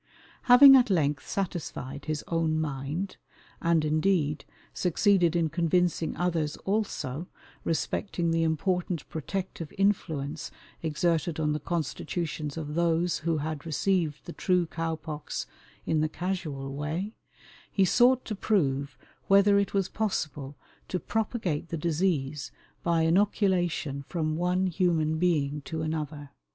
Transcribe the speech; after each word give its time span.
Having 0.49 0.75
at 0.77 0.89
length 0.89 1.27
satisfied 1.29 2.05
his 2.05 2.23
own 2.27 2.59
mind, 2.59 3.17
and, 3.61 3.85
indeed, 3.85 4.45
succeeded 4.73 5.35
in 5.35 5.47
convincing 5.47 6.17
others 6.17 6.57
also, 6.65 7.27
respecting 7.63 8.31
the 8.31 8.41
important 8.41 9.07
protective 9.09 9.71
influence 9.77 10.49
exerted 10.81 11.39
on 11.39 11.53
the 11.53 11.59
constitutions 11.59 12.57
of 12.57 12.73
those 12.73 13.19
who 13.19 13.37
had 13.37 13.63
received 13.63 14.25
the 14.25 14.33
true 14.33 14.65
cow 14.65 14.95
pox 14.95 15.45
in 15.85 16.01
the 16.01 16.09
casual 16.09 16.73
way, 16.75 17.13
he 17.71 17.85
sought 17.85 18.25
to 18.25 18.33
prove 18.33 18.97
whether 19.27 19.59
it 19.59 19.75
was 19.75 19.87
possible 19.87 20.55
to 20.87 20.99
propagate 20.99 21.69
the 21.69 21.77
disease 21.77 22.51
by 22.81 23.03
inoculation 23.03 24.01
from 24.07 24.35
one 24.35 24.65
human 24.65 25.19
being 25.19 25.61
to 25.61 25.83
another. 25.83 26.31